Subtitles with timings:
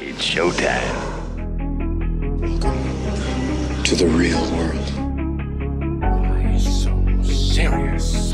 [0.00, 0.96] It's showtime.
[3.84, 4.88] to the real world.
[6.00, 8.32] Why so serious?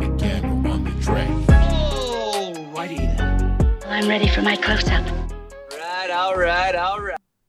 [0.00, 1.28] Begin on the track.
[3.84, 5.04] I'm ready for my close up.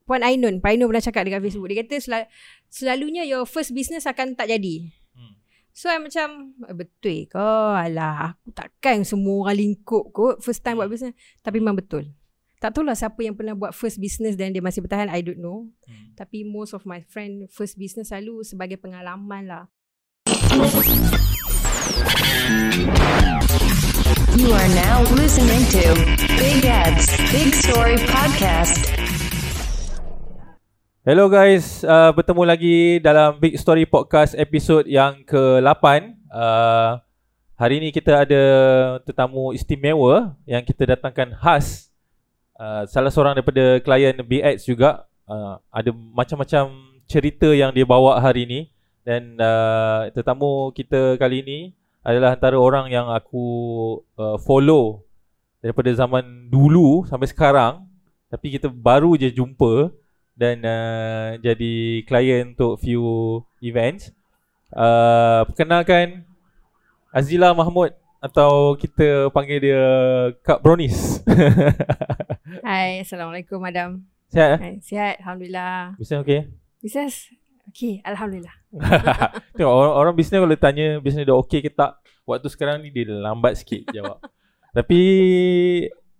[0.03, 2.27] Puan Ainun Puan Ainun pernah cakap dekat Facebook Dia kata sel-
[2.67, 5.39] Selalunya your first business akan tak jadi Hmm.
[5.71, 10.91] So I macam Betul ke Alah Aku takkan semua orang lingkup kot First time buat
[10.91, 12.11] business Tapi memang betul
[12.61, 15.65] Tak tahulah siapa yang pernah buat first business Dan dia masih bertahan I don't know
[15.89, 16.13] Hmm.
[16.13, 19.65] Tapi most of my friend First business selalu Sebagai pengalaman lah
[24.37, 25.89] You are now listening to
[26.37, 28.93] Big Ed's Big Story Podcast.
[31.01, 36.13] Hello guys, uh, bertemu lagi dalam Big Story Podcast episod yang ke-8.
[36.29, 37.01] Uh,
[37.57, 38.43] hari ni kita ada
[39.01, 41.90] tetamu istimewa yang kita datangkan khas.
[42.61, 45.09] Uh, salah seorang daripada klien BX juga.
[45.25, 46.69] Uh, ada macam-macam
[47.09, 48.61] cerita yang dia bawa hari ni.
[49.01, 51.59] Dan uh, tetamu kita kali ni
[52.05, 53.41] adalah antara orang yang aku
[54.13, 55.01] uh, follow
[55.57, 57.81] daripada zaman dulu sampai sekarang.
[58.29, 59.89] Tapi kita baru je jumpa
[60.37, 64.13] dan uh, jadi klien untuk few events.
[64.69, 66.29] Uh, perkenalkan
[67.09, 67.91] Azila Mahmud
[68.21, 69.83] atau kita panggil dia
[70.45, 71.25] Kak Bronis.
[72.67, 74.59] Hai Assalamualaikum madam Sihat eh?
[74.61, 76.51] Hai, Sihat Alhamdulillah Bisnes okey?
[76.83, 77.31] Business
[77.73, 78.53] Okay Alhamdulillah
[79.57, 83.09] Tengok orang, orang bisnes kalau tanya bisnes dia okey ke tak, waktu sekarang ni dia
[83.11, 84.21] lambat sikit jawab.
[84.77, 85.01] Tapi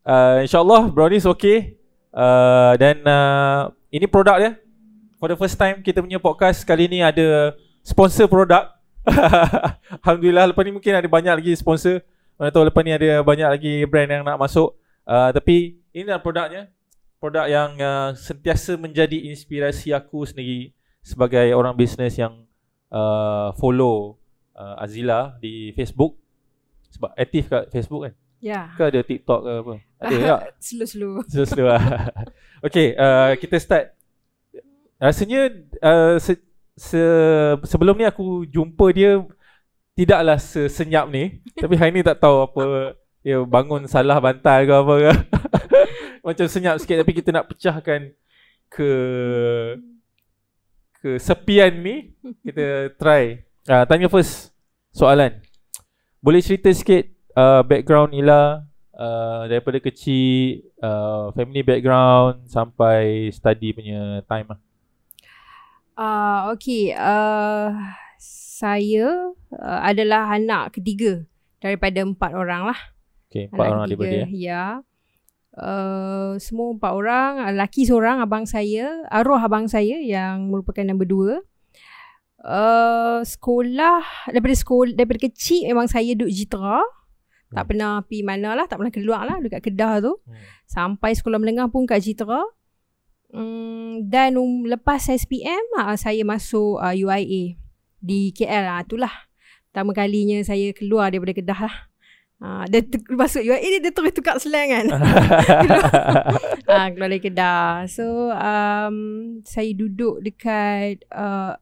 [0.04, 1.80] uh, insyaAllah Brownies okey.
[2.12, 4.52] Uh, dan uh, ini produk dia.
[5.16, 7.56] For the first time kita punya podcast kali ni ada
[7.88, 8.68] sponsor produk.
[10.06, 12.06] Alhamdulillah lepas ni mungkin ada banyak lagi sponsor.
[12.38, 14.74] Mana tahu lepas ni ada banyak lagi brand yang nak masuk.
[15.06, 16.64] Uh, tapi ini adalah produknya.
[17.22, 20.74] Produk yang uh, sentiasa menjadi inspirasi aku sendiri
[21.06, 22.50] sebagai orang bisnes yang
[22.90, 24.18] uh, follow
[24.58, 26.18] uh, Azila di Facebook.
[26.92, 28.14] Sebab aktif kat Facebook kan.
[28.42, 29.74] Ya Ke ada TikTok ke apa?
[30.02, 30.42] Ada tak?
[30.58, 31.84] Slow-slow Slow-slow lah.
[32.66, 33.94] okay, uh, kita start.
[34.98, 36.51] Rasanya uh, se-
[36.82, 39.22] se- sebelum ni aku jumpa dia
[39.94, 41.38] tidaklah sesenyap ni.
[41.62, 45.14] Tapi hari ni tak tahu apa dia bangun salah bantal ke apa ke.
[46.26, 48.14] Macam senyap sikit tapi kita nak pecahkan
[48.70, 48.92] ke
[51.02, 52.14] kesepian ni.
[52.46, 53.42] Kita try.
[53.66, 54.54] Uh, tanya first
[54.94, 55.42] soalan.
[56.22, 58.62] Boleh cerita sikit uh, background Ila
[58.94, 64.62] uh, daripada kecil uh, family background sampai study punya time lah.
[66.00, 67.76] Uh, okay, uh,
[68.62, 71.28] saya uh, adalah anak ketiga
[71.60, 72.80] daripada empat orang lah.
[73.28, 74.38] Okay, empat orang anak adik-beradik ya.
[74.38, 74.66] Ya.
[75.52, 81.08] Uh, semua empat orang, uh, laki seorang abang saya, arwah abang saya yang merupakan nombor
[81.08, 81.34] dua.
[82.42, 84.02] Uh, sekolah
[84.34, 86.82] daripada sekolah daripada kecil memang saya duduk Jitra.
[87.52, 87.68] Tak Hmm.
[87.68, 90.16] pernah pergi mana lah, tak pernah keluar lah dekat Kedah tu.
[90.24, 90.40] Hmm.
[90.66, 92.40] Sampai sekolah menengah pun kat Jitra.
[93.32, 97.56] Hmm, dan um, lepas SPM uh, saya masuk uh, UIA
[98.04, 98.84] di KL lah.
[98.84, 99.14] Itulah
[99.72, 101.76] pertama kalinya saya keluar daripada Kedah lah.
[102.42, 104.86] Uh, dia tu, masuk UIA dia, dia terus tukar slang kan.
[106.68, 107.88] uh, keluar dari Kedah.
[107.88, 108.96] So um,
[109.48, 111.56] saya duduk dekat uh,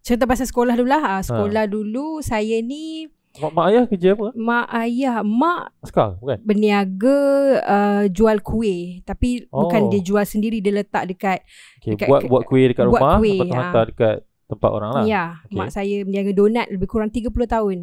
[0.00, 1.20] cerita pasal sekolah dulu lah.
[1.20, 4.26] Uh, sekolah dulu saya ni Mak, mak ayah kerja apa?
[4.32, 6.38] mak ayah mak Askar bukan?
[6.40, 7.18] berniaga
[7.60, 9.66] uh, jual kuih tapi oh.
[9.66, 11.42] bukan dia jual sendiri dia letak dekat
[11.78, 13.60] Okay, Dekat- buat buat kuih dekat buat rumah kuih, lepas tu ha.
[13.60, 15.02] hantar dekat tempat orang lah.
[15.04, 15.56] ya Okay.
[15.56, 17.78] mak saya berniaga donat lebih kurang 30 tahun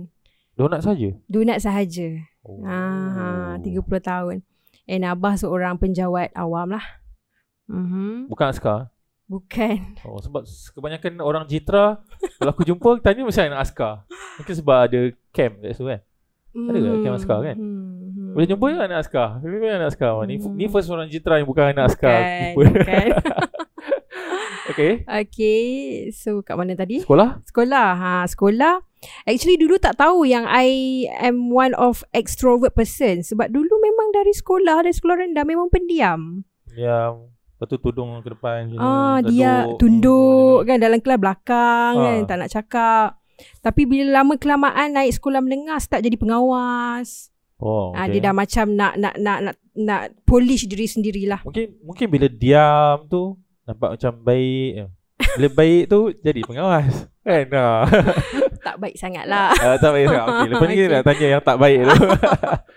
[0.54, 1.10] Donat saja.
[1.26, 2.08] donat sahaja
[2.42, 2.64] Oh.
[2.64, 4.42] ah 30 tahun
[4.86, 6.86] and abah seorang penjawat awam lah
[7.68, 8.88] mhm Bukan askar.
[9.26, 12.00] bukan Oh, sebab kebanyakan orang Jitra
[12.42, 14.02] kalau aku jumpa tanya mesti nak askar.
[14.42, 16.02] Mungkin sebab ada camp kat situ kan.
[16.58, 17.56] Ada ke camp askar kan?
[17.62, 18.34] hmm.
[18.34, 19.30] Boleh jumpa ke anak askar?
[19.46, 20.12] Boleh anak askar.
[20.26, 20.58] Ni Hmm.
[20.58, 22.18] ni first orang Jitra yang bukan anak askar.
[22.58, 23.08] bukan, bukan.
[24.74, 24.92] okay.
[25.06, 25.64] okay
[26.10, 27.38] so kat mana tadi Sekolah?
[27.46, 27.88] Sekolah.
[27.94, 28.82] Ha, sekolah.
[29.30, 33.22] Actually dulu tak tahu yang I am one of extrovert person.
[33.22, 36.42] Sebab dulu memang dari sekolah, dari sekolah rendah memang pendiam.
[36.74, 37.30] Yang
[37.62, 38.76] lepas tu tudung ke depan sini.
[38.76, 39.30] Ah, reduk.
[39.30, 42.02] dia Hmm, tunduk kan dalam kelas belakang Ah.
[42.04, 43.08] kan, tak nak cakap.
[43.60, 47.30] Tapi bila lama kelamaan naik sekolah menengah start jadi pengawas.
[47.56, 48.18] Oh, Ah, okay.
[48.18, 51.46] dia dah macam nak nak nak nak nak polish diri sendirilah.
[51.46, 54.90] Mungkin mungkin bila diam tu nampak macam baik.
[55.32, 56.90] Bila baik tu jadi pengawas.
[57.22, 57.46] Kan?
[57.48, 57.66] Ha.
[58.62, 59.50] Tak baik sangat lah.
[59.56, 60.26] Uh, tak baik sangat.
[60.28, 60.88] Okay, lepas ni Okay.
[60.88, 61.98] nak tanya yang tak baik tu.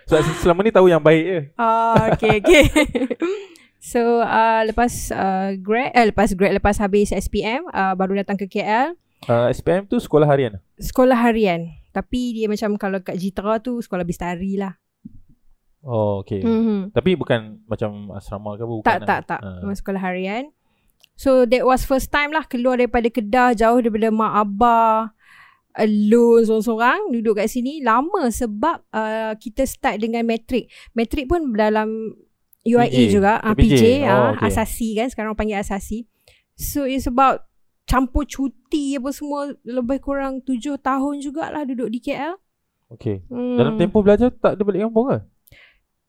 [0.07, 1.41] Sebab selama ni tahu yang baik je.
[1.57, 2.65] Ah, okay, okay.
[3.85, 8.49] So, uh, lepas uh, grad, eh, lepas grad, lepas habis SPM, uh, baru datang ke
[8.49, 8.97] KL.
[9.29, 10.57] Uh, SPM tu sekolah harian?
[10.81, 11.69] Sekolah harian.
[11.93, 14.81] Tapi dia macam kalau kat Jitra tu, sekolah bistari lah.
[15.85, 16.41] Oh, okay.
[16.41, 16.97] Mm-hmm.
[16.97, 18.89] Tapi bukan macam asrama ke bukan?
[18.89, 19.07] Tak, lah?
[19.07, 19.41] tak, tak.
[19.45, 19.61] Ah.
[19.61, 20.49] Memang sekolah harian.
[21.15, 25.15] So, that was first time lah keluar daripada Kedah, jauh daripada mak abah,
[25.79, 27.85] alone seorang-seorang duduk kat sini.
[27.85, 30.73] Lama sebab uh, kita start dengan matrik.
[30.97, 32.17] Matrik pun dalam
[32.65, 33.13] UIA PJ.
[33.13, 33.33] juga.
[33.41, 33.73] Uh, PJ.
[33.77, 34.49] PJ, Oh, ah, okay.
[34.49, 35.07] asasi kan.
[35.07, 36.09] Sekarang orang panggil asasi.
[36.55, 37.45] So, it's about
[37.85, 39.53] campur cuti apa semua.
[39.61, 42.41] Lebih kurang tujuh tahun jugalah duduk di KL.
[42.91, 43.21] Okay.
[43.27, 43.57] Hmm.
[43.57, 45.19] Dalam tempoh belajar tak ada balik kampung ke?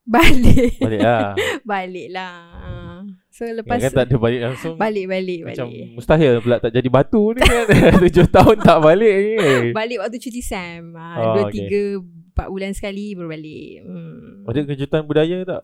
[0.05, 0.77] Balik.
[0.77, 1.33] Balik lah.
[1.71, 2.35] Balik lah.
[2.55, 2.99] Ah.
[3.27, 3.83] So, Lepas lepas...
[3.83, 4.75] kan tak ada balik langsung.
[4.77, 5.91] Balik, balik, Macam balik.
[5.91, 7.65] mustahil pula tak jadi batu ni kan.
[8.05, 9.35] Tujuh tahun tak balik ni.
[9.75, 10.95] Balik waktu cuti SAM.
[10.95, 11.67] Oh, Ha, dua, okay.
[11.67, 11.81] tiga,
[12.31, 13.73] empat bulan sekali baru balik.
[13.83, 14.47] Hmm.
[14.47, 15.61] Ada kejutan budaya tak?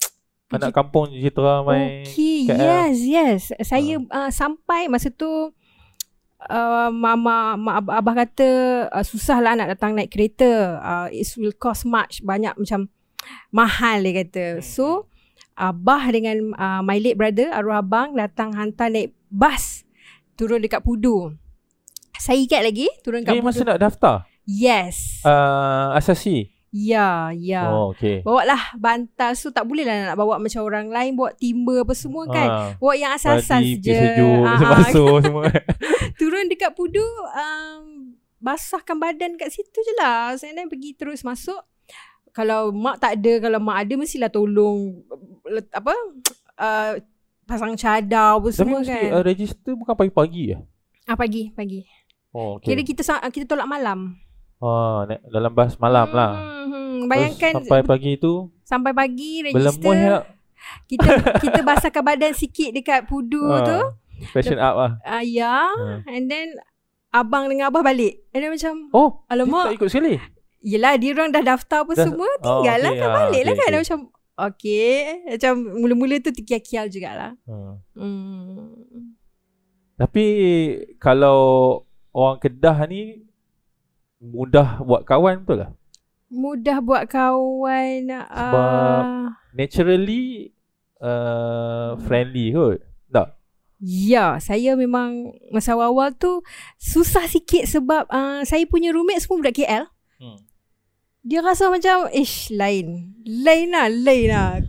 [0.52, 2.60] Anak kampung Citra main Okay, KL.
[2.60, 3.40] yes, yes.
[3.64, 5.30] Saya uh, sampai masa tu
[6.44, 8.50] uh, mama mak abah, abah kata
[8.90, 10.78] uh, susah lah nak datang naik kereta.
[10.80, 12.92] Uh, it will cost much, banyak macam
[13.50, 14.46] mahal dia kata.
[14.60, 14.64] Hmm.
[14.64, 14.86] So
[15.56, 19.88] abah dengan uh, my late brother arwah abang datang hantar naik bas
[20.36, 21.32] turun dekat Pudu.
[22.18, 23.70] Saya ingat lagi turun dekat Ni masa Pudu.
[23.72, 24.16] nak daftar?
[24.44, 25.22] Yes.
[25.22, 26.50] Uh, asasi?
[26.72, 27.68] Ya, ya.
[27.68, 28.24] Oh, okay.
[28.24, 31.92] Bawa lah bantal So tak boleh lah nak bawa macam orang lain Bawa timba apa
[31.92, 34.72] semua kan Ah, Bawa yang asas-asas je sejuk, Ah, masa ah.
[34.74, 35.44] basuh semua.
[36.16, 41.60] Turun dekat pudu um, Basahkan badan kat situ je lah And then pergi terus masuk
[42.30, 45.04] Kalau mak tak ada Kalau mak ada Mestilah tolong
[45.46, 45.92] let- Apa
[46.58, 46.94] uh,
[47.44, 50.64] Pasang cadar apa Tapi semua mesti kan uh, register bukan pagi-pagi ya?
[51.06, 51.84] ah, Pagi Pagi
[52.32, 52.88] Oh, Kira okay.
[52.88, 54.16] kita sa- kita tolak malam
[55.04, 56.32] Naik dalam bas malam lah.
[56.32, 56.90] hmm, hmm.
[56.94, 60.18] Terus Bayangkan sampai pagi tu sampai pagi register ya.
[60.86, 61.10] Kita
[61.42, 63.80] kita basahkan badan sikit dekat pudu Ah, tu
[64.30, 64.92] Fashion up lah.
[65.02, 66.06] uh, Ya Ah.
[66.06, 66.54] And then
[67.10, 70.16] Abang dengan abah balik And then macam Oh, dia Alamak tak ikut sekali.
[70.62, 73.42] Yelah dia orang dah daftar apa Dah- semua oh, Tinggal lah okay, kan ah, balik
[73.42, 73.82] lah okay, kan okay.
[73.82, 74.00] Macam
[74.40, 74.94] Okay
[75.28, 77.82] Macam mula-mula tu terkial-kial jugalah Hmm.
[77.92, 79.18] hmm.
[79.98, 80.26] Tapi
[80.98, 81.40] kalau
[82.12, 83.26] orang Kedah ni
[84.22, 85.72] mudah buat kawan betul lah.
[86.30, 90.56] Mudah buat kawan Sebab- uh, Naturally
[90.98, 92.80] uh, friendly kot.
[93.12, 93.36] Tak?
[93.78, 96.40] Ya saya memang Masa awal-awal tu
[96.78, 100.38] Susah sikit sebab uh, Saya punya roommate semua budak KL Hmm.
[101.20, 104.62] Dia rasa macam Ish lain Lain lah Lain lah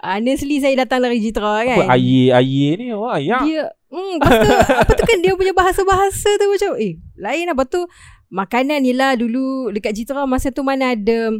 [0.00, 3.40] Honestly saya datang dari Jitra kan Apa air-air ni orang ayak.
[3.44, 7.52] Dia hmm, Lepas tu Apa tu kan dia punya bahasa-bahasa tu Macam eh Lain lah
[7.52, 7.84] Lepas tu
[8.26, 11.32] Makanan ni lah dulu Dekat Jitra masa tu mana ada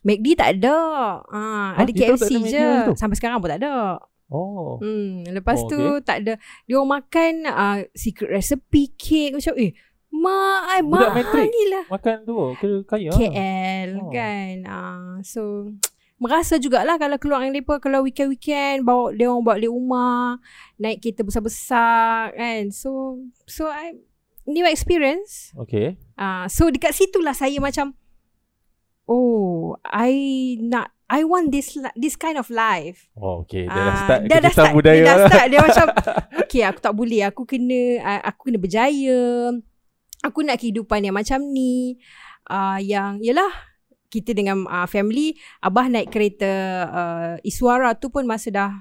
[0.00, 0.78] McD tak ada
[1.24, 1.42] ha,
[1.72, 2.66] Ha, Ada KFC ada je?
[2.94, 4.80] Sampai sekarang pun tak ada Oh.
[4.80, 9.76] hmm, Lepas Oh, tu tak ada Dia orang makan uh, Secret recipe cake Macam eh
[10.08, 11.48] Mak ai mahal matrik.
[11.48, 13.10] ni lah Makan tu kira kaya.
[13.10, 14.08] KL Oh.
[14.08, 15.68] kan uh, So
[16.16, 20.40] Merasa jugalah kalau keluar dengan mereka Kalau weekend-weekend Bawa dia orang bawa balik rumah
[20.76, 24.00] Naik kereta besar-besar kan So So I
[24.46, 25.54] New experience.
[25.54, 25.98] Okay.
[26.18, 27.94] uh, So dekat situlah saya macam
[29.06, 30.12] Oh I
[30.62, 33.12] Nak I want this this kind of life.
[33.12, 33.68] Oh, okay.
[33.68, 34.96] Dia Ah, dah start dia dah start, budaya.
[34.96, 35.46] Dia dah start.
[35.52, 35.86] Dia macam
[36.48, 37.20] Okay aku tak boleh.
[37.28, 39.20] Aku kena uh, Aku kena berjaya.
[40.24, 42.00] Aku nak kehidupan yang macam ni.
[42.48, 43.52] Uh, Yang Yelah
[44.10, 46.50] Kita dengan uh, family Abah naik kereta
[46.90, 48.72] uh, Iswara tu pun masa dah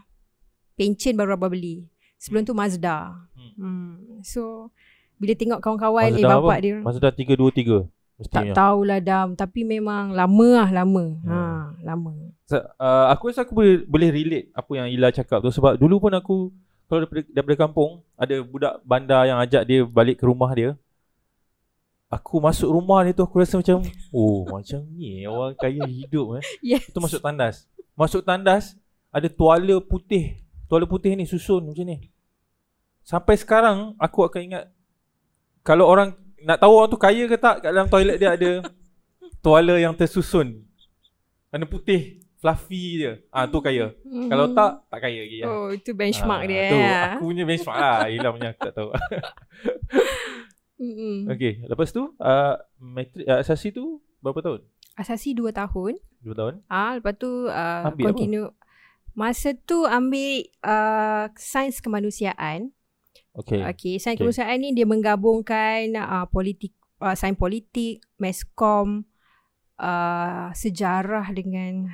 [0.73, 1.85] Pencen baru Abah beli.
[2.17, 3.13] Sebelum tu Mazda.
[3.37, 3.53] Hmm.
[3.59, 3.89] hmm.
[4.25, 4.71] So
[5.21, 6.55] Bila tengok kawan-kawan Eh bapak apa?
[6.59, 8.53] dia Mazda 323 Tak mestinya.
[8.53, 11.29] tahulah Dam Tapi memang Lama lah lama Hmm.
[11.29, 11.37] ha,
[11.79, 12.13] Lama
[12.43, 16.01] So, uh, aku rasa aku boleh, boleh relate apa yang Ila cakap tu sebab dulu
[16.01, 16.35] pun aku
[16.85, 20.75] kalau daripada, daripada kampung ada budak bandar yang ajak dia balik ke rumah dia.
[22.09, 23.79] Aku masuk rumah dia tu aku rasa macam
[24.11, 26.43] oh macam ni eh, orang kaya hidup eh.
[26.75, 27.63] Yes Itu masuk tandas.
[27.95, 28.75] Masuk tandas
[29.07, 30.35] ada tuala putih.
[30.67, 32.11] Tuala putih ni susun macam ni.
[33.01, 34.63] Sampai sekarang aku akan ingat
[35.61, 38.65] kalau orang nak tahu orang tu kaya ke tak kat dalam toilet dia ada
[39.39, 40.65] tuala yang tersusun.
[41.47, 42.01] Warna putih,
[42.37, 43.11] fluffy je.
[43.27, 43.93] Ah tu kaya.
[44.03, 44.55] Kalau Mhm.
[44.55, 45.37] tak tak kaya lagi.
[45.43, 46.97] Oh itu benchmark Ah, dia Tu ya.
[47.11, 47.99] aku punya benchmark lah.
[48.07, 48.89] Ila punya aku tak tahu.
[50.81, 51.29] Mm-mm.
[51.29, 54.61] Okey, lepas tu uh, matrik uh, asasi tu berapa tahun?
[54.93, 56.01] Asasi 2 tahun.
[56.19, 56.53] 2 tahun.
[56.65, 58.07] Ah lepas tu uh, Ambil apa?
[58.07, 58.49] continue.
[59.11, 62.73] Masa tu ambil uh, sains kemanusiaan.
[63.31, 63.63] Okay.
[63.63, 64.27] okay, sains Okay.
[64.27, 69.07] kemanusiaan ni dia menggabungkan uh, politik uh, sains politik, meskom,
[69.79, 71.87] uh, sejarah dengan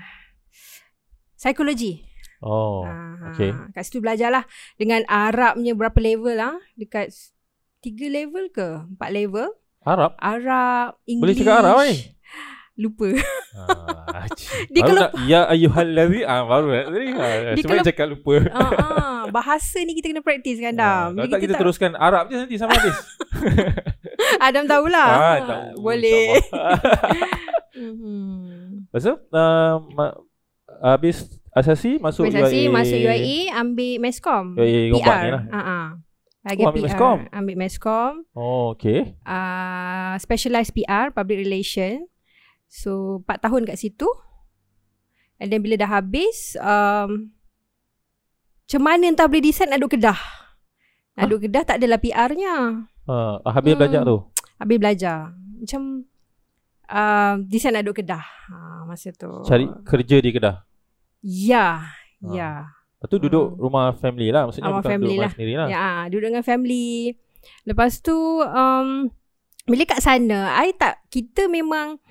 [1.38, 2.01] psikologi.
[2.41, 2.86] Oh.
[2.86, 3.53] Ah, okay.
[3.74, 4.46] Kat situ belajar lah
[4.77, 6.58] dengan Arabnya berapa level lah.
[6.77, 7.34] Dekat s-
[7.82, 8.86] tiga level ke?
[8.94, 9.48] Empat level.
[9.82, 10.17] Arab?
[10.20, 11.22] Arab, English.
[11.22, 11.96] Boleh cakap Arab ni?
[12.77, 13.10] Lupa.
[13.57, 14.29] Ah,
[14.69, 17.07] Dia baru kalau- nak, ya ayyuhallazi ah baru nak tadi.
[17.10, 18.36] Ah, kalau- cakap lupa.
[18.48, 21.07] ah, ah, bahasa ni kita kena praktis kan Ah, Adam.
[21.15, 22.98] Kalau tak kita tak- teruskan Arab je nanti sampai habis.
[24.48, 25.10] Adam tahulah.
[25.10, 26.38] Ah, tahu, Boleh.
[27.75, 28.88] Mhm.
[28.88, 30.17] Lepas tu uh, ma-
[30.79, 32.74] habis asasi masuk Organisasi UIA.
[32.74, 34.46] masuk UIA ambil meskom.
[34.55, 35.22] UIA Gombak PR.
[35.22, 35.43] ni lah.
[35.48, 35.88] Ha ah.
[36.43, 36.88] Lagi Oh, ambil PR.
[36.88, 37.17] meskom?
[37.29, 38.13] Ambil meskom.
[38.31, 39.13] Oh, okay.
[39.22, 42.07] Uh, specialized PR, public relation.
[42.67, 44.07] So 4 tahun kat situ.
[45.38, 47.31] And then bila dah habis um,
[48.63, 50.19] macam mana entah boleh decide nak duduk Kedah.
[51.15, 52.83] Nak duduk Kedah tak adalah PR-nya.
[53.05, 53.79] Uh, habis Hmm.
[53.79, 54.17] belajar tu.
[54.57, 55.17] Habis belajar.
[55.57, 55.81] Macam
[56.86, 58.25] uh, decide nak duduk Kedah.
[58.25, 59.29] Ha, masa tu.
[59.43, 60.55] Cari kerja di Kedah.
[61.21, 61.86] Ya.
[62.19, 62.33] Ah.
[62.33, 62.51] Ya.
[62.97, 63.59] Lepas tu duduk Hmm.
[63.62, 64.50] rumah family lah.
[64.50, 65.21] Maksudnya Rumah bukan family duduk lah.
[65.24, 65.67] rumah sendiri lah.
[65.69, 66.89] Ya, duduk dengan family.
[67.63, 69.07] Lepas tu um,
[69.63, 72.01] bila kat sana, I tak kita memang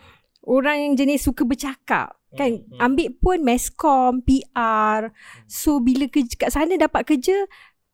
[0.47, 2.15] orang yang jenis suka bercakap.
[2.33, 2.81] Kan Hmm, hmm.
[2.81, 5.11] ambil pun meskom, PR.
[5.45, 7.49] So bila kerja kat sana dapat kerja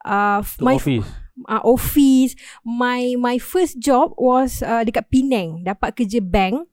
[0.05, 1.07] uh, my office.
[1.47, 2.33] uh, office,
[2.63, 6.67] my my first job was uh, dekat Penang, dapat kerja bank.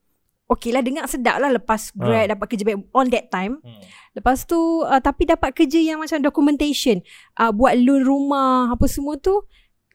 [0.50, 2.34] Okay lah dengar sedap lah lepas grad Ah.
[2.34, 3.62] dapat kerja bank on that time.
[3.62, 3.82] Hmm.
[4.18, 6.98] Lepas tu uh, tapi dapat kerja yang macam documentation,
[7.38, 9.46] uh, buat loan rumah apa semua tu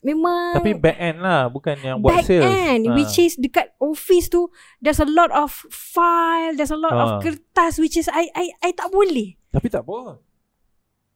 [0.06, 1.50] memang Tapi back end lah.
[1.50, 2.46] Bukan yang buat back sales.
[2.46, 2.94] end Ah.
[2.94, 4.46] which is dekat office tu
[4.78, 7.20] there's a lot of file, there's a lot of Ah.
[7.20, 9.34] kertas which is I I I tak boleh.
[9.50, 10.22] Tapi tak apa.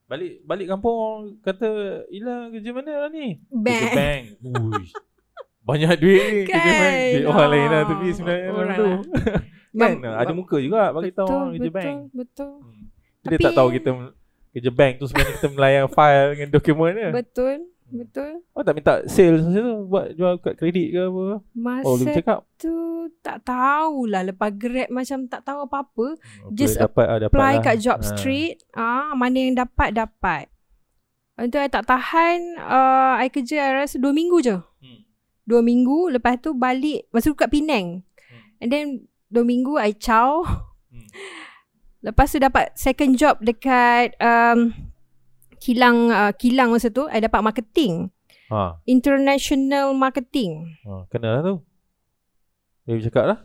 [0.06, 1.70] Balik balik kampung kata
[2.10, 3.38] Ila kerja mana lah ni?
[3.38, 3.94] Kerja Bank.
[3.94, 4.24] bank.
[4.42, 4.86] Ui.
[5.62, 6.82] Banyak duit ni kerja Kan?
[6.82, 6.98] bank.
[7.14, 8.86] Duit orang lain lah Ah, tapi sebenarnya orang orang tu.
[8.90, 9.42] lah.
[10.02, 11.98] kan ada muka juga bagi tahu orang kerja betul, bank.
[12.12, 12.84] Betul, Hmm.
[13.20, 13.90] Dia Tapi- tak tahu kita
[14.50, 17.10] kerja bank tu sebenarnya kita melayan file dengan dokumen dia.
[17.14, 17.56] betul,
[17.92, 18.32] betul.
[18.52, 21.24] Oh tak minta sales masa tu buat jual kad kredit ke apa?
[21.52, 22.40] Masa Oh boleh cakap.
[22.56, 22.74] tu
[23.20, 26.08] tak tahulah lepas grad macam tak tahu apa-apa.
[26.16, 27.64] Oh, Just boleh dapat ah, dapat Apply lah.
[27.64, 28.08] kat job Ah.
[28.08, 30.46] street, ah mana yang dapat dapat.
[31.34, 34.60] Untuk I tak tahan, uh, I kerja I rasa 2 minggu je.
[34.60, 35.08] Hmm.
[35.46, 38.04] 2 minggu, lepas tu balik, masa tu kat Penang.
[38.04, 38.44] Hmm.
[38.60, 38.86] And then
[39.30, 40.44] 2 minggu I caw.
[40.92, 41.08] Hmm.
[42.00, 44.72] Lepas tu dapat second job dekat um,
[45.60, 48.10] kilang uh, kilang masa tu I dapat marketing,
[48.50, 50.66] Ha, international marketing.
[50.82, 51.56] ha kena lah tu.
[52.84, 53.40] Dia cakap lah.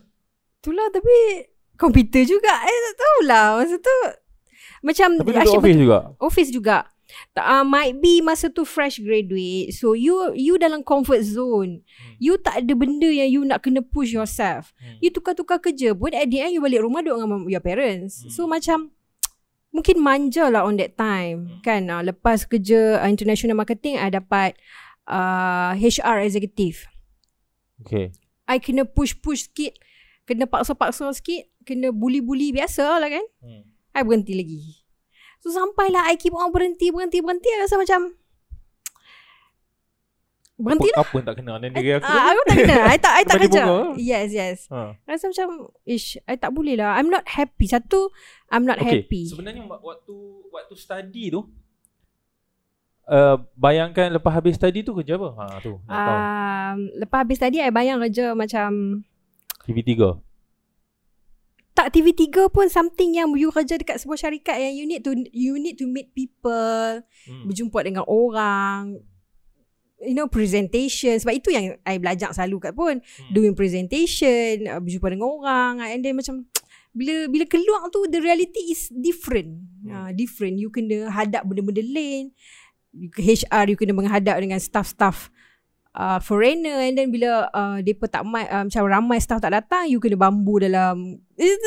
[0.57, 1.45] Itulah tapi
[1.77, 2.49] komputer juga.
[2.49, 3.97] I tak tahulah masa tu
[4.81, 5.97] macam Tapi duduk office juga.
[6.17, 6.77] office juga.
[7.37, 9.69] Uh, might be masa tu fresh graduate.
[9.77, 11.85] So you you dalam comfort zone.
[11.85, 12.13] Hmm.
[12.17, 14.73] You tak ada benda yang you nak kena push yourself.
[14.81, 14.97] Hmm.
[15.05, 18.25] You tukar-tukar kerja pun at the end you balik rumah duduk dengan your parents.
[18.25, 18.33] Hmm.
[18.33, 18.89] So macam
[19.75, 21.51] mungkin manja lah on that time.
[21.51, 21.59] Hmm.
[21.59, 24.55] Kan uh, lepas kerja uh, international marketing I dapat
[25.11, 26.87] uh, HR executive.
[27.83, 28.15] Okay.
[28.47, 29.75] I kena push-push sikit.
[30.23, 31.51] Kena paksa-paksa sikit.
[31.67, 33.25] Kena bully-bully biasa lah kan.
[33.43, 33.67] Hmm.
[33.91, 34.59] I berhenti lagi.
[35.43, 37.51] So sampailah I keep on berhenti, berhenti, berhenti.
[37.51, 38.15] I rasa macam
[40.55, 41.03] berhenti apa, lah.
[41.05, 42.07] apa tak kena dengan diri aku.
[42.07, 42.75] Ah, aku tak kena.
[42.85, 43.61] I tak, I tak kerja.
[43.97, 44.57] Yes, yes.
[44.67, 44.95] Ha.
[45.03, 45.47] Rasa macam,
[45.83, 46.95] ish, I tak boleh lah.
[46.95, 47.65] I'm not happy.
[47.65, 48.07] Satu,
[48.47, 49.03] I'm not Okay.
[49.03, 49.27] happy.
[49.27, 50.15] Sebenarnya wa- waktu
[50.49, 51.43] waktu study tu
[53.05, 55.29] uh, bayangkan lepas habis study tu kerja apa?
[55.33, 55.75] Ha tu.
[55.81, 59.03] Um, lepas habis tadi, I bayang kerja macam
[59.61, 60.23] TV3.
[61.75, 65.59] tak TV3 pun something yang you kerja dekat sebuah syarikat yang you need to you
[65.59, 67.43] need to meet people, Hmm.
[67.45, 68.95] berjumpa dengan orang,
[70.05, 73.31] you know presentation sebab itu yang I belajar selalu kat pun Hmm.
[73.31, 76.45] doing presentation, uh, berjumpa dengan orang and then macam
[76.97, 79.59] bila bila keluar tu the reality is different.
[79.81, 79.89] Hmm.
[79.89, 80.55] Uh, different.
[80.55, 82.31] You kena hadap benda-benda lain.
[82.95, 85.27] You- HR you kena menghadap dengan staff-staff
[85.91, 89.87] uh, foreigner and then bila uh, depa tak mai uh, macam ramai staff tak datang
[89.87, 91.59] you kena bambu dalam it's,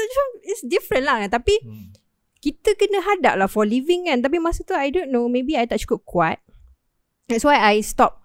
[0.42, 1.92] it's different lah tapi Hmm.
[2.38, 5.68] kita kena hadap lah for living kan tapi masa tu I don't know maybe I
[5.68, 6.38] tak cukup kuat
[7.26, 8.24] that's why I stop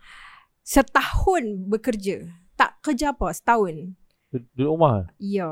[0.63, 3.93] setahun bekerja tak kerja apa setahun
[4.31, 5.05] Duduk rumah.
[5.15, 5.45] ya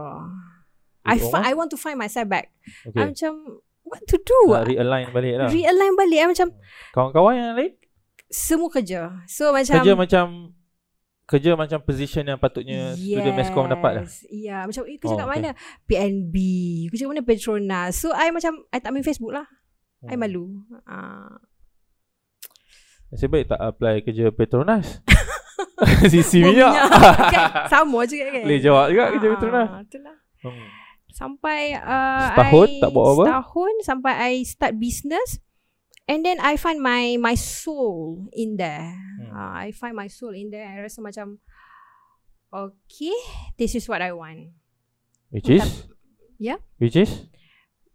[1.03, 1.43] I Duduk fi-?
[1.43, 2.49] I want to find myself back
[2.87, 2.97] Okay.
[2.97, 5.47] I macam what to do Nak realign balik lah.
[5.47, 6.47] realign balik I macam
[6.91, 7.73] Kawan-kawan yang lain
[8.27, 10.25] semua kerja so macam kerja macam
[11.27, 14.05] kerja macam position yang patutnya student meskom dapat lah.
[14.27, 14.61] Ya, yeah.
[14.63, 15.35] macam eh, kerja Oh, kat okay.
[15.39, 15.49] mana?
[15.87, 16.35] PNB.
[16.91, 17.91] Kerja kat mana Petronas.
[17.95, 19.47] So I macam I tak main Facebook lah.
[20.03, 20.19] I Hmm.
[20.19, 20.59] malu.
[20.83, 21.39] Ah.
[23.11, 25.03] Nasib baik tak apply kerja Petronas.
[26.11, 26.73] Sisi minyak.
[27.35, 27.67] kan?
[27.67, 29.67] Sama juga kan Boleh jawab juga kerja Ah, veteran.
[29.83, 30.65] Itulah Hmm.
[31.13, 33.23] Sampai uh, Setahun I, tak buat apa-apa?
[33.29, 35.37] Setahun sampai I start business
[36.09, 38.89] And then I find my my soul in there.
[39.21, 39.29] Hmm.
[39.29, 40.65] Uh, I find my soul in there.
[40.65, 41.37] I rasa macam
[42.49, 43.13] okay,
[43.55, 44.49] this is what I want.
[45.29, 45.87] Which is?
[46.35, 46.57] Ya.
[46.81, 47.29] Which is?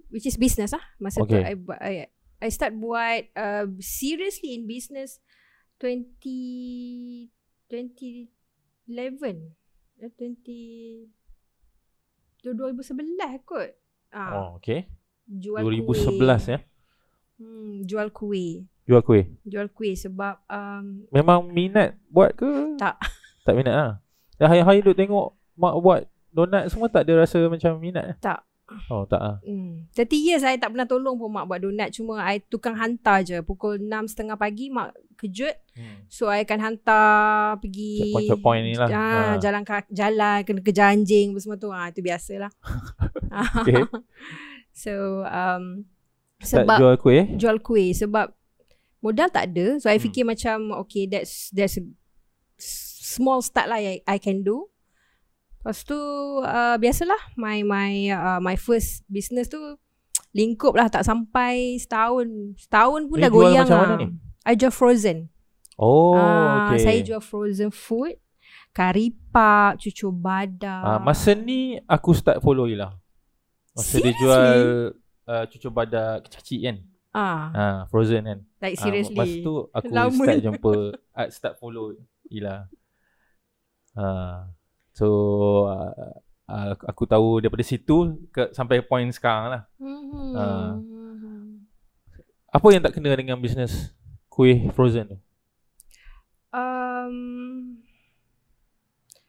[0.08, 0.80] Which is business lah.
[0.96, 1.42] Masa Okay.
[1.42, 1.92] tu I, I
[2.36, 5.18] I start buat uh, seriously in business
[5.80, 7.32] 20
[7.68, 8.28] 2011.
[9.96, 11.08] Eh, 20
[12.44, 13.70] 2011 kot.
[14.12, 14.86] Ah, Oh, okay.
[15.26, 16.54] jual 2011 kuih.
[16.54, 16.58] ya.
[17.36, 18.52] Hmm, jual kuih.
[18.86, 19.24] Jual kuih.
[19.42, 22.78] Jual kuih sebab um, Memang minat buat ke?
[22.78, 22.96] Tak.
[23.42, 23.92] Tak minat lah.
[24.36, 26.00] Dah hari-hari duk tengok mak buat
[26.30, 28.14] donat semua tak ada rasa macam minat?
[28.14, 28.16] eh?
[28.20, 28.44] Tak.
[28.88, 29.36] Oh, tak ah.
[29.42, 29.86] Hmm.
[29.92, 31.90] 30 years saya tak pernah tolong pun mak buat donat.
[31.90, 33.38] Cuma I tukang hantar je.
[33.40, 35.54] Pukul 6.30 pagi mak kejut.
[35.72, 36.02] Hmm.
[36.06, 37.06] So I akan hantar
[37.56, 38.88] pergi Checkpoint-checkpoint ni lah.
[38.88, 38.98] ah,
[39.30, 39.38] Ha.
[39.38, 42.48] Jalan jalan Kena kejar anjing apa semua tu ah, Itu biasalah
[43.60, 43.84] Okay.
[44.74, 44.92] So
[45.22, 45.84] um,
[46.38, 47.24] Sebab jual kuih.
[47.34, 48.32] jual kuih Sebab
[48.98, 50.04] Modal tak ada So I Hmm.
[50.04, 51.84] fikir macam Okay that's That's a
[53.06, 54.68] Small start lah I, I can do
[55.66, 55.98] Lepas tu
[56.38, 59.58] uh, Biasalah My my uh, my first business tu
[60.30, 64.08] Lingkup lah Tak sampai setahun Setahun pun Ni dah goyang macam lah mana ni?
[64.46, 65.26] I jual frozen
[65.74, 66.78] Oh, Ah, okay.
[66.80, 68.14] Saya jual frozen food
[68.70, 72.94] Kari pak Cucur badak Ah, masa ni aku start follow je lah.
[73.74, 74.20] Masa dia Seriously?
[74.22, 74.56] jual
[75.26, 76.76] uh, cucur badak kecil kan.
[77.10, 78.38] ah, Ah, frozen kan.
[78.56, 81.90] Like Ah, seriously Masa tu aku Lama start jumpa uh, start follow
[82.30, 82.70] Ila.
[83.92, 84.46] Ah,
[84.96, 85.06] so
[85.68, 85.92] uh,
[86.48, 89.62] uh, aku tahu daripada situ ke sampai point sekarang lah.
[89.76, 90.32] hmm.
[90.32, 90.72] Ah.
[90.72, 90.96] Hmm.
[92.48, 93.92] Apa yang tak kena dengan bisnes
[94.32, 95.18] kuih frozen tu?
[96.56, 97.16] um,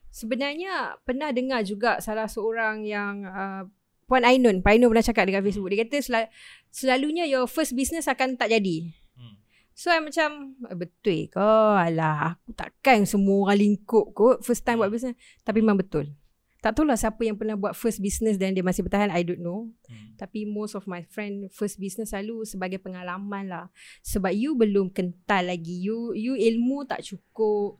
[0.07, 3.67] Sebenarnya Pernah dengar juga Salah seorang yang uh,
[4.07, 6.31] Puan Ainun Puan Ainun pernah cakap dekat Facebook Dia kata sel-
[6.71, 8.95] Selalunya your first business Akan tak jadi.
[9.77, 11.37] So I macam "Eh, Betul ke?
[11.77, 14.97] Alah Aku takkan semua orang lingkup kot First time buat Hmm.
[14.97, 15.15] business.
[15.45, 16.17] Tapi memang betul.
[16.57, 19.69] Tak tahulah siapa yang pernah buat first business Dan dia masih bertahan I don't know.
[19.85, 20.17] Hmm.
[20.17, 23.65] Tapi most of my friend First business selalu Sebagai pengalaman lah.
[24.01, 25.77] Sebab you belum kental lagi.
[25.77, 27.77] You you ilmu tak cukup.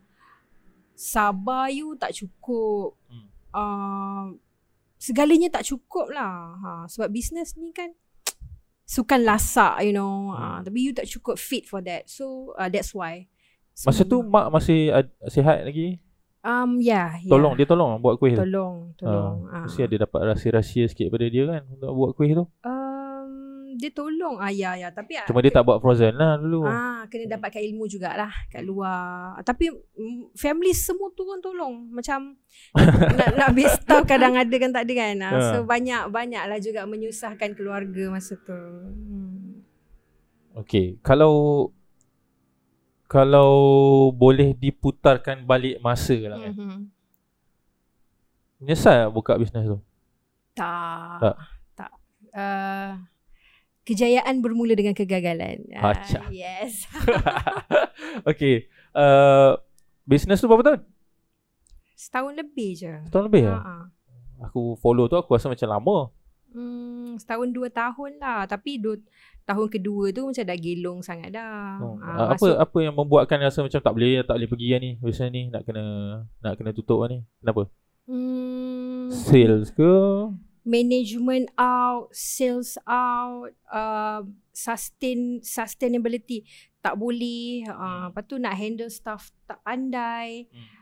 [0.93, 2.93] Sabar you tak cukup.
[3.10, 3.26] Hmm.
[3.54, 4.26] uh,
[4.98, 6.58] Segalanya tak cukup lah.
[6.58, 7.89] Ha, Sebab business ni kan
[8.88, 10.39] Sukan lasak you know Hmm.
[10.39, 13.28] uh, Tapi you tak cukup fit for that So uh, that's why
[13.78, 16.02] Masa tu mak masih ad, sihat lagi.
[16.41, 17.30] Um yeah, yeah.
[17.30, 18.41] Tolong dia tolong buat kuih tu.
[18.41, 19.63] Tolong Tolong Ah, ah.
[19.67, 22.47] Mesti ada dapat rahsia-rahsia sikit pada dia kan untuk buat kuih tu.
[22.63, 22.77] um,
[23.78, 26.66] Dia tolong ah, Ya Tapi Cuma dia tak buat frozen lah dulu.
[26.66, 29.38] Ah, kena dapatkan ilmu jugalah kat luar.
[29.46, 31.94] Tapi mm, family semua turun tolong.
[31.94, 32.34] Macam
[33.18, 35.16] nak nak habis tahu kadang ada kan tak ada kan.
[35.22, 35.42] Ah, Ha.
[35.54, 38.58] So banyak banyaklah juga menyusahkan keluarga masa tu.
[38.58, 39.62] Hmm.
[40.58, 41.70] Okay, kalau
[43.06, 43.54] kalau
[44.12, 46.54] boleh diputarkan balik masa lah kan.
[46.58, 46.80] Mm-hmm.
[48.60, 49.80] Menyesal buka bisnes tu?
[50.58, 51.22] Tak.
[51.22, 51.38] Tak.
[51.78, 51.92] Tak.
[52.34, 52.98] Uh,
[53.88, 55.63] kejayaan bermula dengan kegagalan.
[55.71, 56.28] Ah, Acah.
[56.28, 56.84] yes.
[58.32, 59.56] okay, uh,
[60.04, 60.82] bisnes tu berapa tahun?
[61.95, 62.93] Setahun lebih je.
[63.08, 63.76] Setahun lebih Ha, ha.
[64.52, 65.97] Aku follow tu aku rasa macam lama.
[66.54, 68.45] Hmm, setahun dua tahun lah.
[68.45, 69.00] Tapi dua,
[69.47, 71.80] tahun kedua tu macam dah gelong sangat dah.
[71.82, 71.97] Oh.
[72.04, 75.32] Ah, apa apa yang membuatkan rasa macam tak boleh tak boleh pergi lah ni bisnes
[75.34, 75.86] ni nak kena
[76.43, 77.26] nak kena tutup lah ni.
[77.41, 77.65] Kenapa?
[78.08, 79.93] Hmm, Sales ke?
[80.67, 84.19] Management out, sales out, uh,
[84.51, 86.43] sustain sustainability
[86.77, 87.63] tak boleh.
[87.65, 90.45] Uh, lepas tu nak handle staff tak pandai.
[90.47, 90.75] Hmm.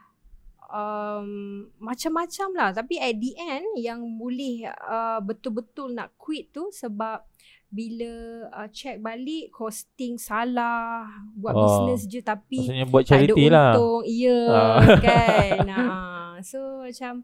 [0.66, 1.30] Um,
[1.78, 2.70] macam-macam lah.
[2.72, 7.22] Tapi at the end yang boleh uh, betul-betul nak quit tu sebab
[7.70, 8.12] bila
[8.52, 11.62] uh, check balik costing salah buat Oh.
[11.62, 13.72] business je tapi Maksudnya buat tak ada charity lah.
[13.74, 14.02] untung.
[14.06, 14.98] Ya Ah.
[14.98, 15.66] kan.
[15.76, 16.34] Ah.
[16.42, 17.24] So macam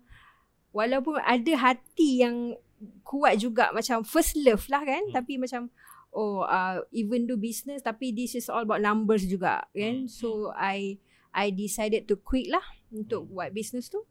[0.71, 2.55] walaupun ada hati yang
[3.01, 5.13] kuat juga macam first love lah kan Hmm.
[5.13, 5.69] tapi macam
[6.09, 9.95] oh uh, even do business tapi this is all about numbers juga kan.
[10.03, 10.09] Hmm.
[10.09, 10.97] So I
[11.31, 13.31] I decided to quit lah untuk Hmm.
[13.31, 14.03] buat business tu.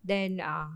[0.00, 0.70] Then uh,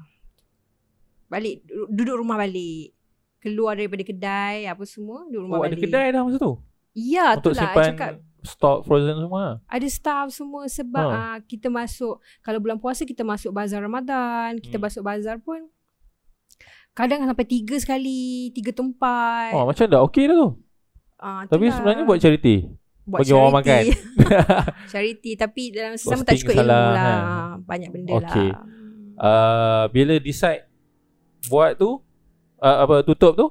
[1.26, 2.92] balik du- duduk rumah balik.
[3.38, 5.84] Keluar daripada kedai apa semua duduk rumah Oh, ada balik.
[5.84, 6.52] kedai dah masa tu?
[6.94, 8.12] Ya, Untuk itulah I simpan cakap
[8.44, 9.58] stok frozen semua.
[9.64, 11.16] ada staff semua sebab Ha.
[11.16, 14.84] uh, kita masuk kalau bulan puasa kita masuk bazar Ramadan, kita Hmm.
[14.84, 15.64] masuk bazar pun
[16.90, 19.50] kadang sampai tiga sekali, tiga tempat.
[19.50, 20.50] Oh, macam dah okey dah tu.
[21.16, 21.74] Ah, Tapi itulah.
[21.74, 22.56] sebenarnya buat charity.
[23.02, 23.66] buat Bagi orang makan.
[23.66, 23.96] charity.
[24.92, 26.92] charity tapi dalam sesama tak Posting cukup ilmu lah.
[26.94, 27.20] kan?
[27.64, 28.48] Banyak benda Okey.
[28.48, 28.60] lah.
[29.18, 30.64] uh, Bila decide
[31.44, 32.00] Buat tu
[32.58, 33.46] uh, Apa tutup tu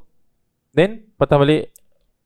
[0.72, 1.70] Then patah balik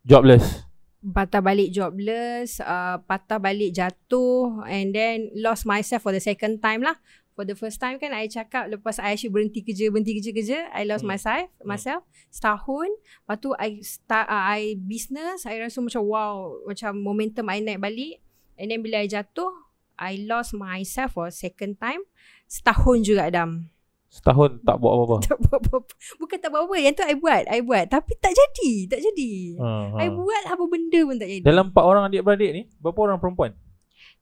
[0.02, 0.67] Jobless
[1.02, 6.82] patah balik jobless, uh, patah balik jatuh and then lost myself for the second time
[6.82, 6.98] lah.
[7.38, 10.90] For the first time kan I cakap lepas I actually berhenti kerja, berhenti kerja-kerja, I
[10.90, 11.14] lost Hmm.
[11.14, 12.02] myself, myself
[12.34, 12.90] setahun.
[12.98, 17.78] Lepas tu I start uh, I business, I rasa macam wow, macam momentum I naik
[17.78, 18.18] balik.
[18.58, 19.54] And then bila I jatuh,
[20.02, 22.02] I lost myself for second time.
[22.50, 23.70] Setahun juga Adam.
[24.08, 25.92] Setahun tak buat apa-apa Tak buat apa-apa.
[26.16, 26.76] Bukan tak buat apa.
[26.80, 27.44] Yang tu I buat.
[27.46, 27.86] I buat.
[27.88, 28.72] Tapi tak jadi.
[28.88, 29.32] Tak jadi.
[29.60, 29.68] ha,
[30.00, 31.44] I buat apa benda pun tak jadi.
[31.44, 33.52] Dalam empat orang adik-beradik ni Berapa orang perempuan?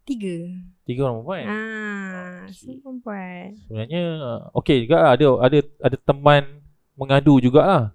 [0.06, 0.36] Tiga.
[0.86, 3.46] Tiga orang perempuan Ah, semua perempuan.
[3.66, 6.44] Sebenarnya uh, Okay juga lah Ada, ada, ada teman
[6.94, 7.94] Mengadu jugalah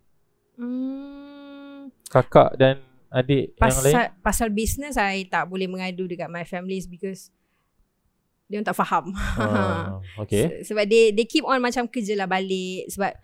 [0.60, 6.44] Hmm, Kakak dan adik yang lain pasal pasal business I tak boleh mengadu dekat my
[6.44, 7.32] families because
[8.50, 9.14] dia orang tak faham.
[9.38, 13.14] Ah, Okay Se- sebab they they keep on macam kerja lah balik sebab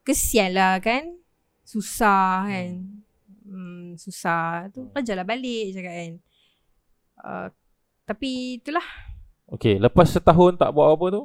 [0.00, 1.20] kesian lah kan.
[1.68, 2.80] Susah kan.
[3.44, 4.72] Hmm, susah.
[4.72, 6.12] Tu kerja lah balik cakap kan.
[7.20, 7.46] Uh,
[8.08, 8.82] tapi itulah
[9.52, 11.22] Okay Lepas setahun tak buat apa tu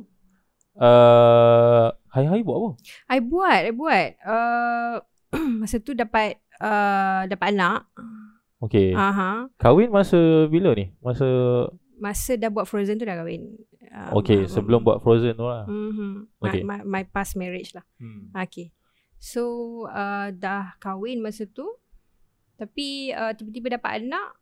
[0.75, 2.69] uh, Hari-hari buat apa?
[3.07, 4.09] I buat, I buat.
[4.19, 4.95] Uh,
[5.63, 7.87] masa tu dapat uh, dapat anak.
[8.59, 9.47] Okay Aha.
[9.55, 10.91] Kahwin masa bila ni?
[10.99, 11.27] Masa
[11.95, 13.55] Masa dah buat Frozen tu dah kahwin.
[13.87, 16.11] Uh, Okay ma- sebelum buat Frozen tu lah Mm-hmm.
[16.43, 16.61] Okay.
[16.67, 17.85] My, my, my past marriage lah.
[17.97, 18.35] hmm.
[18.35, 18.75] Okay.
[19.15, 19.43] So
[19.87, 21.65] uh, dah kahwin masa tu.
[22.55, 24.35] Tapi uh, tiba-tiba dapat anak.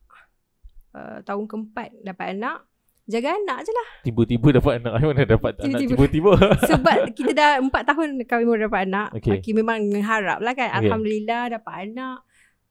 [0.94, 2.66] Uh, tahun keempat dapat anak.
[3.04, 3.88] Jaga anak je lah.
[4.02, 5.92] Tiba-tiba dapat anak Mana dapat anak Tiba-tiba.
[5.94, 6.32] tiba-tiba
[6.72, 9.08] Sebab kita dah empat tahun kahwin baru dapat anak.
[9.22, 9.38] Okay.
[9.38, 10.72] okay memang mengharap lah kan.
[10.74, 10.80] Okay.
[10.90, 12.18] Alhamdulillah dapat anak.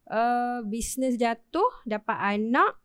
[0.09, 1.71] Uh, bisnes jatuh.
[1.87, 2.82] Dapat anak.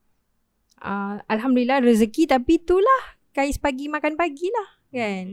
[0.77, 3.17] Uh, Alhamdulillah rezeki tapi itulah.
[3.33, 5.25] Kais pagi makan pagi lah kan.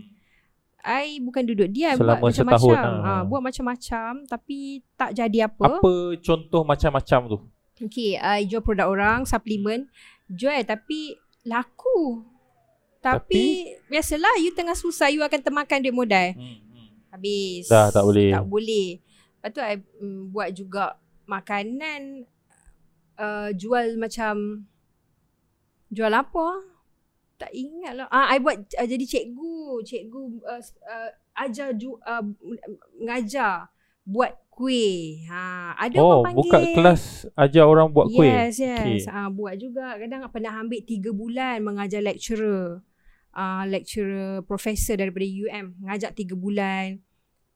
[0.84, 2.92] I bukan duduk dia Selama buat setahun macam-macam.
[3.00, 3.08] lah.
[3.08, 5.80] Ah, buat macam-macam tapi tak jadi apa.
[5.80, 7.38] Apa contoh macam-macam tu?
[7.80, 9.88] Okay, I jual produk orang, suplemen.
[10.28, 11.16] Jual tapi
[11.48, 12.22] laku.
[13.04, 16.32] Tapi, biasalah you tengah susah you akan termakan duit modal.
[17.12, 17.68] Habis.
[17.68, 18.32] Dah, tak boleh.
[18.32, 18.88] Tak boleh.
[19.40, 20.84] Lepas tu I mm, buat juga
[21.28, 22.24] makanan
[23.20, 24.64] uh, jual macam
[25.94, 26.42] jual apa?
[26.42, 26.58] ah?
[27.34, 28.06] Tak ingat lah.
[28.10, 29.82] Ah, I buat uh, jadi cikgu.
[29.82, 32.22] Cikgu uh, uh, ajar ju, uh,
[32.98, 33.70] mengajar
[34.04, 35.26] buat kuih.
[35.26, 36.40] Ha, ada Oh, orang panggil.
[36.46, 37.02] buka kelas
[37.34, 38.30] ajar orang buat kuih.
[38.30, 39.02] Yes, yes.
[39.02, 39.10] Okay.
[39.10, 39.98] Ah, buat juga.
[39.98, 42.78] Kadang pernah ambil 3 bulan mengajar lecturer.
[43.34, 45.74] Ah, lecturer professor daripada UM.
[45.82, 47.02] Ngajak 3 bulan.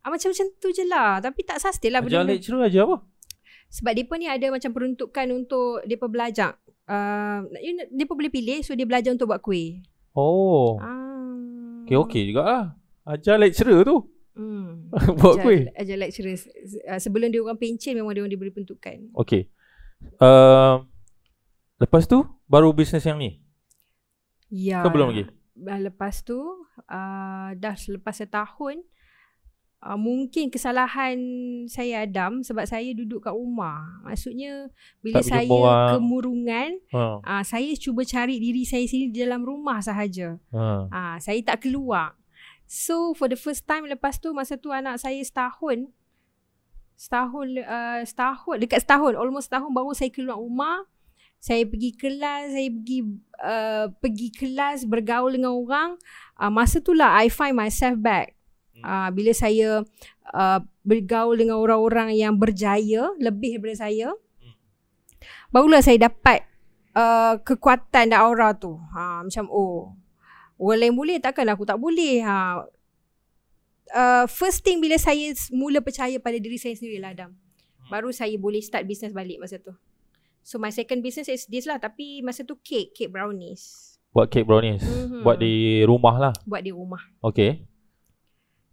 [0.03, 1.23] Ah, macam-macam tu je lah.
[1.23, 2.03] Tapi tak sustain lah.
[2.03, 2.35] Ajar benda-benda.
[2.35, 2.97] lecturer ajar apa?
[3.69, 6.57] Sebab dia ni ada macam peruntukan untuk dia belajar.
[6.89, 9.85] Uh, you, know, dia boleh pilih so dia belajar untuk buat kuih.
[10.17, 10.81] Oh.
[10.81, 11.85] Ah.
[11.85, 12.73] Okay, okay jugalah.
[13.05, 14.09] Ajar lecturer tu.
[14.33, 14.89] Hmm.
[15.21, 15.63] buat Ajar- kuih.
[15.77, 16.37] Ajar lecturer.
[16.89, 19.13] Uh, sebelum dia orang pencen memang dia orang diberi peruntukan.
[19.21, 19.53] Okay.
[20.17, 20.81] Uh,
[21.77, 23.45] lepas tu, baru bisnes yang ni?
[24.49, 24.81] Ya.
[24.81, 25.25] Ke belum lagi?
[25.59, 28.81] Lepas tu uh, dah selepas setahun
[29.83, 31.19] uh, mungkin kesalahan
[31.71, 34.03] saya Adam sebab saya duduk kat rumah.
[34.03, 34.71] Maksudnya
[35.03, 35.89] bila Tak saya orang.
[35.99, 37.05] kemurungan Ha.
[37.23, 40.39] uh, saya cuba cari diri saya sendiri di dalam rumah sahaja.
[40.55, 40.91] Ha.
[40.91, 42.19] Ah, saya tak keluar.
[42.69, 45.89] So for the first time lepas tu masa tu anak saya setahun
[46.99, 50.85] setahun uh, setahun dekat setahun almost setahun baru saya keluar rumah.
[51.39, 52.99] Saya pergi kelas, saya pergi
[53.39, 55.95] uh, pergi kelas bergaul dengan orang.
[56.35, 58.38] Uh, masa tu lah I find myself back.
[58.83, 59.83] Uh, bila saya
[60.35, 64.15] uh, bergaul dengan orang-orang yang berjaya lebih daripada saya.
[65.49, 66.45] Barulah saya dapat
[66.93, 68.77] uh, kekuatan dan aura tu.
[68.95, 69.97] Ha, macam oh
[70.59, 72.19] Orang lain boleh takkan aku tak boleh.
[72.27, 72.67] Ha.
[73.89, 77.31] Uh, first thing bila saya mula percaya pada diri saya sendiri lah Adam.
[77.89, 79.73] Baru saya boleh start business balik masa tu.
[80.43, 83.97] So my second business is this lah tapi masa tu cake, cake brownies.
[84.11, 84.83] Buat cake brownies.
[84.83, 85.23] Mhm.
[85.23, 86.35] Buat di rumah lah.
[86.43, 87.01] Buat di rumah.
[87.23, 87.65] Okay.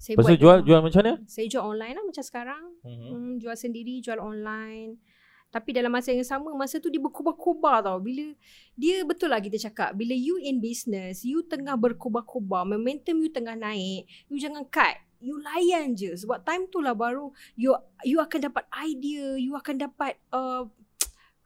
[0.06, 1.14] Saya Lepas tu buat jual, jual macam mana?
[1.26, 2.64] Saya jual online lah macam sekarang.
[2.86, 3.10] Mhm.
[3.10, 5.02] Hmm, jual sendiri, jual online.
[5.50, 7.98] Tapi dalam masa yang sama, masa tu dia berkobar-kobar tau.
[7.98, 8.38] Bila
[8.78, 13.58] dia betul lah kita cakap, bila you in business, you tengah berkobar-kobar, momentum you tengah
[13.58, 14.94] naik, you jangan cut.
[15.18, 17.74] You layan je sebab time tu lah baru you
[18.06, 20.70] you akan dapat idea, you akan dapat uh,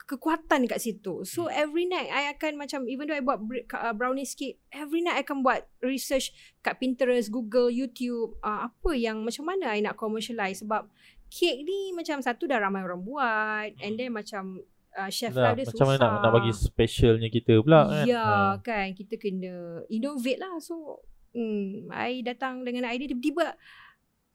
[0.10, 1.22] kekuatan kat situ.
[1.22, 3.38] So every night I akan macam even though I buat
[3.78, 6.34] uh, brownies cake, every night I akan buat research
[6.66, 10.90] kat Pinterest, Google, YouTube, uh, apa yang macam mana I nak commercialize sebab
[11.30, 14.66] cake ni macam satu dah ramai orang buat and then macam
[14.98, 15.86] uh, chef lah dia macam susah.
[15.86, 18.06] mana nak, nak bagi specialnya kita pula kan.
[18.10, 18.66] Ya Ha.
[18.66, 20.58] kan kita kena innovate lah.
[20.58, 21.06] So
[21.38, 23.54] hmm, I datang dengan idea tiba-tiba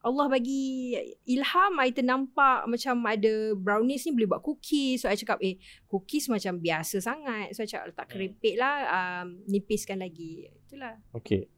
[0.04, 0.92] Allah bagi
[1.24, 5.00] ilham I ternampak macam ada brownies ni boleh buat cookies.
[5.00, 5.56] So I cakap eh
[5.88, 7.56] cookies macam biasa sangat.
[7.56, 10.52] So I cakap letak keripik lah um, nipiskan lagi.
[10.68, 11.00] Itulah.
[11.16, 11.48] Okay.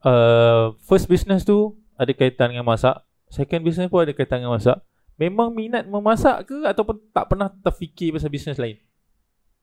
[0.00, 3.04] Uh, first business tu ada kaitan dengan masak.
[3.28, 4.80] Second business pun ada kaitan dengan masak.
[5.20, 8.80] Memang minat memasak ke ataupun tak pernah terfikir pasal business lain?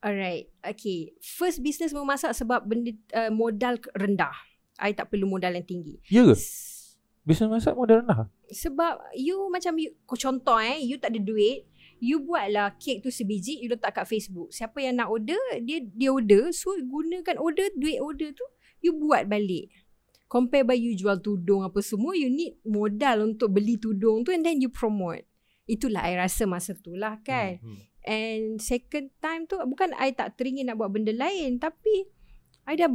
[0.06, 0.54] Alright.
[0.62, 1.18] Okay.
[1.26, 4.38] First business memasak sebab benda uh, modal rendah.
[4.78, 5.98] I tak perlu modal yang tinggi.
[6.06, 6.38] Ya ke?
[7.26, 8.30] Business masak modal rendah?
[8.54, 11.66] Sebab you macam you, contoh eh, you tak ada duit,
[11.98, 14.54] you buatlah kek tu sebiji, you letak kat Facebook.
[14.54, 16.54] Siapa yang nak order, dia dia order.
[16.54, 18.46] So gunakan order, duit order tu,
[18.86, 19.74] you buat balik.
[20.30, 24.46] Compare by you jual tudung apa semua, you need modal untuk beli tudung tu and
[24.46, 25.26] then you promote.
[25.66, 27.58] Itulah I rasa masa tu lah kan.
[27.58, 27.78] Hmm.
[28.06, 32.06] And second time tu bukan I tak teringin nak buat benda lain tapi
[32.70, 32.90] I dah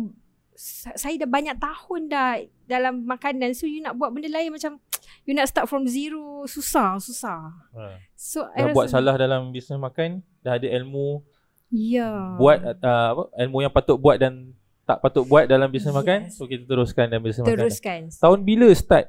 [0.93, 2.37] saya dah banyak tahun dah
[2.69, 4.77] dalam makanan so you nak buat benda lain macam
[5.27, 7.49] you nak start from zero susah susah.
[7.73, 7.97] Ha.
[8.13, 11.25] So I Dah buat salah dalam bisnes makan, dah ada ilmu
[11.71, 12.35] Ya.
[12.37, 14.53] buat uh, apa ilmu yang patut buat dan
[14.85, 16.01] tak patut buat dalam bisnes Yes.
[16.03, 16.19] makan.
[16.29, 17.57] So kita teruskan dalam bisnes makan.
[17.57, 18.01] teruskan.
[18.13, 19.07] Tahun bila start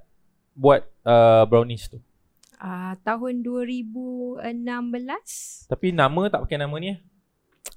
[0.56, 2.00] buat uh, brownies tu?
[2.56, 4.46] Ah uh, tahun 2016
[5.68, 7.00] Tapi nama tak pakai nama ni eh?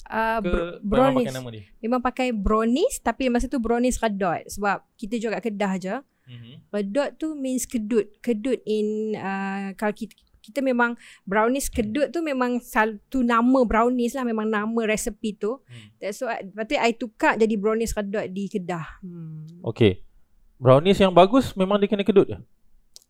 [0.09, 1.27] Uh, Ke br- memang brownies.
[1.27, 1.62] pakai nama dia?
[1.81, 5.97] Memang pakai brownies tapi masa tu brownies redot sebab kita jual kat Kedah je.
[6.25, 6.55] Mm-hmm.
[6.73, 8.09] Redot tu means kedut.
[8.25, 10.93] Kedut in uh, kalau kita kita memang
[11.25, 15.57] brownies kedut tu memang satu nama brownies lah memang nama resepi tu.
[15.64, 15.88] Hmm.
[15.97, 19.01] That's why lepas tu I tukar jadi brownies redot di Kedah.
[19.01, 19.64] Hmm.
[19.64, 20.05] Okay.
[20.61, 22.38] Brownies yang bagus memang dia kena kedut je?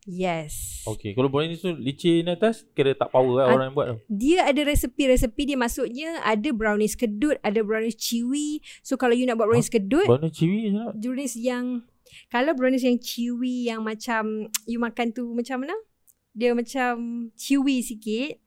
[0.05, 0.85] Yes.
[0.85, 1.17] Okay.
[1.17, 3.97] Kalau brownies tu licin atas, kira tak power lah orang yang buat tu.
[4.05, 8.61] Dia ada resepi-resepi dia maksudnya ada brownies kedut, ada brownies chewy.
[8.85, 10.93] So kalau you nak buat brownies kedut, Brownies ciwi je nak.
[10.93, 11.89] brownies yang
[12.29, 15.75] kalau brownies yang chewy yang macam you makan tu macam mana?
[16.37, 16.93] Dia macam
[17.33, 18.37] chewy sikit.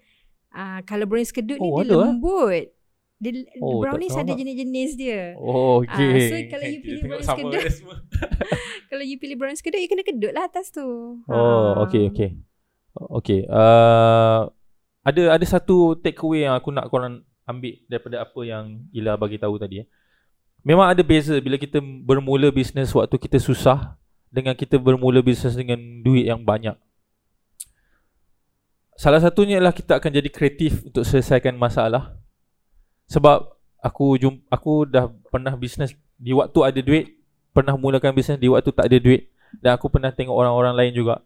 [0.54, 2.14] Ah uh, kalau brownies kedut ni Oh, dia ada,
[2.54, 2.66] eh?
[3.18, 4.38] Dia Oh, brownies ada tak.
[4.38, 5.34] jenis-jenis dia.
[5.36, 5.90] Oh, okay.
[5.90, 7.62] Ah, so kalau you Kita pilih brownies kedut.
[8.90, 10.86] Kalau you pilih brownies kedut you kena kedut lah atas tu.
[11.26, 11.34] Oh,
[11.74, 11.82] Ah.
[11.82, 12.38] okay, okay.
[12.94, 13.42] Okay.
[13.46, 14.46] Uh,
[15.02, 19.38] ada ada satu take away yang aku nak korang ambil daripada apa yang Ila bagi
[19.38, 19.82] tahu tadi.
[19.82, 19.86] Eh.
[20.62, 23.94] Memang ada beza bila kita bermula bisnes waktu kita susah
[24.28, 26.74] dengan kita bermula bisnes dengan duit yang banyak.
[28.98, 32.17] Salah satunya adalah kita akan jadi kreatif untuk selesaikan masalah.
[33.08, 37.16] Sebab aku jum, aku dah pernah bisnes di waktu ada duit,
[37.56, 39.32] pernah mulakan bisnes di waktu tak ada duit
[39.64, 41.24] dan aku pernah tengok orang-orang lain juga.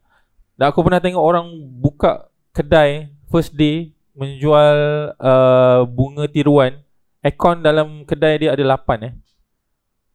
[0.54, 1.46] Dan aku pernah tengok orang
[1.82, 4.76] buka kedai first day menjual
[5.18, 6.78] uh, bunga tiruan.
[7.22, 9.14] Akaun dalam kedai dia ada 8 eh.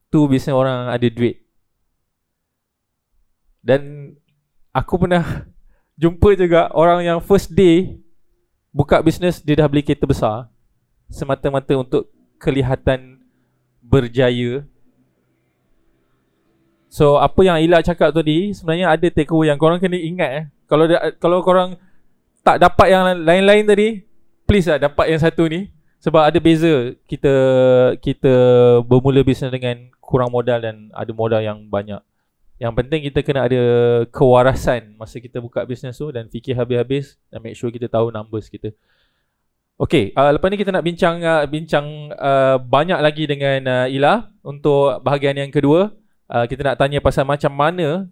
[0.07, 1.43] Tu bisnes orang ada duit.
[3.59, 4.13] Dan
[4.71, 5.23] aku pernah
[6.01, 7.99] jumpa juga orang yang first day
[8.71, 10.47] buka bisnes dia dah beli kereta besar
[11.09, 13.21] semata-mata untuk kelihatan
[13.83, 14.63] berjaya.
[16.87, 20.45] So apa yang Ila cakap tadi sebenarnya ada takeaway yang korang kena ingat eh.
[20.67, 20.85] Kalau
[21.19, 21.79] kalau korang
[22.43, 23.87] tak dapat yang lain-lain tadi,
[24.47, 27.33] please lah dapat yang satu ni sebab ada beza kita
[27.99, 28.33] kita
[28.87, 31.99] bermula bisnes dengan kurang modal dan ada modal yang banyak.
[32.57, 33.61] Yang penting kita kena ada
[34.09, 38.49] kewarasan masa kita buka bisnes tu dan fikir habis-habis dan make sure kita tahu numbers
[38.49, 38.73] kita.
[39.77, 44.25] Okay, uh, lepas ni kita nak bincang uh, bincang uh, banyak lagi dengan uh, Ila
[44.41, 45.93] untuk bahagian yang kedua.
[46.25, 48.09] Uh, kita nak tanya pasal macam mana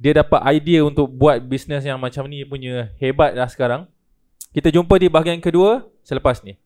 [0.00, 3.84] dia dapat idea untuk buat bisnes yang macam ni punya hebat dah sekarang.
[4.56, 6.56] Kita jumpa di bahagian kedua selepas ni.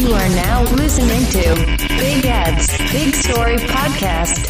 [0.00, 1.44] You are now listening to
[2.00, 4.40] Big Ed's Big Story Podcast.